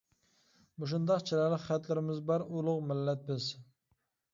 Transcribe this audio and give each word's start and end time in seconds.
مۇشۇنداق 0.83 1.21
چىرايلىق 1.29 1.63
خەتلىرىمىز 1.67 2.25
بار 2.33 2.49
ئۇلۇغ 2.49 2.87
مىللەت 2.91 3.33
بىز. 3.33 3.51